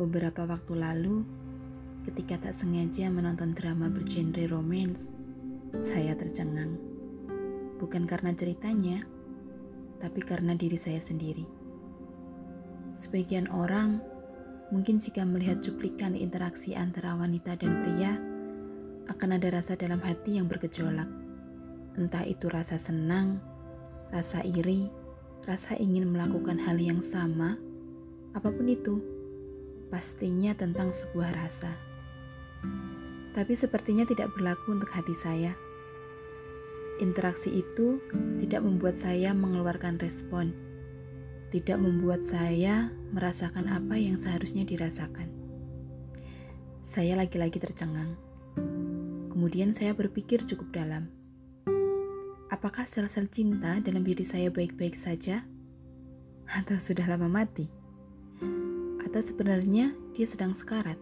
Beberapa 0.00 0.48
waktu 0.48 0.80
lalu, 0.80 1.20
ketika 2.08 2.40
tak 2.48 2.56
sengaja 2.56 3.12
menonton 3.12 3.52
drama 3.52 3.92
bergenre 3.92 4.48
romance, 4.48 5.12
saya 5.76 6.16
tercengang. 6.16 6.80
Bukan 7.76 8.08
karena 8.08 8.32
ceritanya, 8.32 9.04
tapi 10.00 10.24
karena 10.24 10.56
diri 10.56 10.80
saya 10.80 11.04
sendiri. 11.04 11.44
Sebagian 12.96 13.52
orang 13.52 14.00
mungkin 14.72 15.04
jika 15.04 15.20
melihat 15.20 15.60
cuplikan 15.60 16.16
interaksi 16.16 16.72
antara 16.72 17.12
wanita 17.12 17.60
dan 17.60 17.84
pria, 17.84 18.16
akan 19.12 19.36
ada 19.36 19.52
rasa 19.52 19.76
dalam 19.76 20.00
hati 20.00 20.40
yang 20.40 20.48
bergejolak. 20.48 21.12
Entah 22.00 22.24
itu 22.24 22.48
rasa 22.48 22.80
senang, 22.80 23.36
rasa 24.08 24.40
iri, 24.48 24.88
rasa 25.44 25.76
ingin 25.76 26.08
melakukan 26.08 26.56
hal 26.56 26.80
yang 26.80 27.04
sama, 27.04 27.60
apa 28.32 28.48
pun 28.48 28.64
itu 28.64 29.19
pastinya 29.90 30.54
tentang 30.54 30.94
sebuah 30.94 31.34
rasa. 31.34 31.74
Tapi 33.34 33.52
sepertinya 33.54 34.06
tidak 34.06 34.32
berlaku 34.34 34.74
untuk 34.78 34.90
hati 34.90 35.14
saya. 35.14 35.52
Interaksi 37.02 37.62
itu 37.62 37.98
tidak 38.38 38.62
membuat 38.62 38.94
saya 38.98 39.34
mengeluarkan 39.34 39.98
respon, 39.98 40.54
tidak 41.50 41.78
membuat 41.78 42.22
saya 42.22 42.90
merasakan 43.10 43.66
apa 43.70 43.98
yang 43.98 44.14
seharusnya 44.14 44.62
dirasakan. 44.62 45.26
Saya 46.86 47.14
lagi-lagi 47.14 47.62
tercengang. 47.62 48.18
Kemudian 49.30 49.70
saya 49.70 49.94
berpikir 49.94 50.42
cukup 50.42 50.74
dalam. 50.74 51.06
Apakah 52.50 52.82
sel-sel 52.82 53.30
cinta 53.30 53.78
dalam 53.78 54.02
diri 54.02 54.26
saya 54.26 54.50
baik-baik 54.50 54.98
saja? 54.98 55.46
Atau 56.50 56.82
sudah 56.82 57.06
lama 57.06 57.30
mati? 57.30 57.79
Atau 59.10 59.18
sebenarnya 59.18 59.90
dia 60.14 60.22
sedang 60.22 60.54
sekarat. 60.54 60.94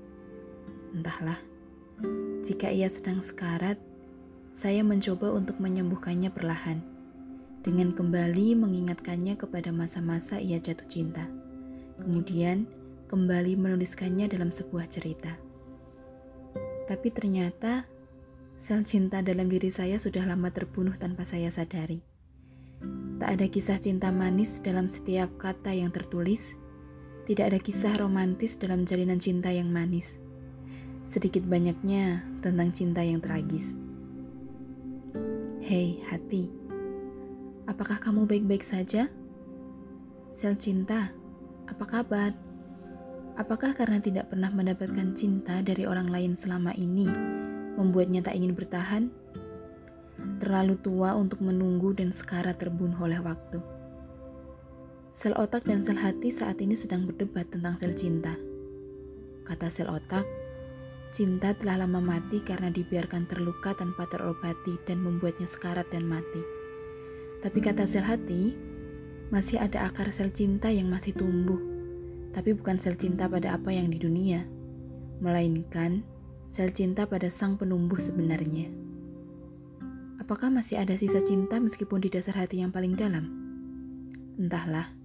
Entahlah, 0.97 1.37
jika 2.41 2.73
ia 2.73 2.89
sedang 2.89 3.21
sekarat, 3.21 3.77
saya 4.57 4.81
mencoba 4.81 5.29
untuk 5.37 5.61
menyembuhkannya 5.61 6.33
perlahan, 6.33 6.81
dengan 7.61 7.93
kembali 7.93 8.57
mengingatkannya 8.57 9.37
kepada 9.37 9.69
masa-masa 9.71 10.41
ia 10.41 10.57
jatuh 10.57 10.89
cinta. 10.89 11.29
Kemudian, 12.01 12.65
kembali 13.13 13.61
menuliskannya 13.61 14.27
dalam 14.27 14.51
sebuah 14.51 14.89
cerita. 14.91 15.31
Tapi 16.89 17.09
ternyata, 17.15 17.85
sel 18.59 18.83
cinta 18.83 19.23
dalam 19.23 19.47
diri 19.47 19.71
saya 19.71 20.01
sudah 20.01 20.27
lama 20.27 20.49
terbunuh 20.51 20.97
tanpa 20.97 21.23
saya 21.23 21.53
sadari. 21.53 22.01
Tak 23.23 23.39
ada 23.39 23.47
kisah 23.47 23.79
cinta 23.79 24.11
manis 24.11 24.59
dalam 24.59 24.91
setiap 24.91 25.31
kata 25.39 25.71
yang 25.71 25.95
tertulis, 25.95 26.58
tidak 27.29 27.53
ada 27.53 27.61
kisah 27.61 27.93
romantis 28.01 28.57
dalam 28.57 28.89
jalinan 28.89 29.21
cinta 29.21 29.53
yang 29.53 29.69
manis. 29.69 30.17
Sedikit 31.05 31.45
banyaknya 31.45 32.25
tentang 32.41 32.73
cinta 32.73 33.05
yang 33.05 33.21
tragis. 33.21 33.77
Hei, 35.61 36.01
hati. 36.09 36.49
Apakah 37.69 38.01
kamu 38.01 38.25
baik-baik 38.25 38.65
saja? 38.65 39.13
Sel 40.33 40.57
cinta, 40.57 41.13
apa 41.69 41.85
kabar? 41.85 42.33
Apakah 43.37 43.77
karena 43.77 44.01
tidak 44.01 44.33
pernah 44.33 44.49
mendapatkan 44.49 45.13
cinta 45.13 45.61
dari 45.61 45.85
orang 45.85 46.09
lain 46.09 46.33
selama 46.33 46.73
ini 46.81 47.13
membuatnya 47.77 48.25
tak 48.25 48.41
ingin 48.41 48.57
bertahan? 48.57 49.13
Terlalu 50.41 50.81
tua 50.81 51.13
untuk 51.13 51.45
menunggu 51.45 51.93
dan 51.93 52.09
sekarat 52.09 52.57
terbunuh 52.57 53.05
oleh 53.05 53.21
waktu. 53.21 53.78
Sel 55.19 55.35
otak 55.35 55.67
dan 55.67 55.83
sel 55.83 55.99
hati 55.99 56.31
saat 56.31 56.63
ini 56.63 56.79
sedang 56.79 57.03
berdebat 57.03 57.51
tentang 57.51 57.75
sel 57.75 57.91
cinta. 57.91 58.39
Kata 59.43 59.67
sel 59.67 59.91
otak, 59.91 60.23
cinta 61.11 61.59
telah 61.59 61.83
lama 61.83 61.99
mati 61.99 62.39
karena 62.39 62.71
dibiarkan 62.71 63.27
terluka 63.27 63.75
tanpa 63.75 64.07
terobati 64.07 64.79
dan 64.87 65.03
membuatnya 65.03 65.51
sekarat 65.51 65.91
dan 65.91 66.07
mati. 66.07 66.39
Tapi 67.43 67.59
kata 67.59 67.83
sel 67.91 68.07
hati, 68.07 68.55
masih 69.35 69.59
ada 69.59 69.91
akar 69.91 70.07
sel 70.15 70.31
cinta 70.31 70.71
yang 70.71 70.87
masih 70.87 71.11
tumbuh, 71.19 71.59
tapi 72.31 72.55
bukan 72.55 72.79
sel 72.79 72.95
cinta 72.95 73.27
pada 73.27 73.59
apa 73.59 73.75
yang 73.75 73.91
di 73.91 73.99
dunia, 73.99 74.47
melainkan 75.19 76.07
sel 76.47 76.71
cinta 76.71 77.11
pada 77.11 77.27
sang 77.27 77.59
penumbuh 77.59 77.99
sebenarnya. 77.99 78.71
Apakah 80.23 80.47
masih 80.47 80.79
ada 80.79 80.95
sisa 80.95 81.19
cinta 81.19 81.59
meskipun 81.59 82.07
di 82.07 82.07
dasar 82.07 82.39
hati 82.39 82.63
yang 82.63 82.71
paling 82.71 82.95
dalam? 82.95 83.27
Entahlah. 84.39 84.98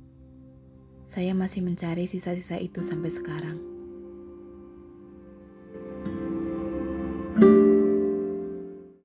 Saya 1.03 1.35
masih 1.35 1.65
mencari 1.65 2.07
sisa-sisa 2.07 2.55
itu 2.59 2.79
sampai 2.79 3.11
sekarang. 3.11 3.72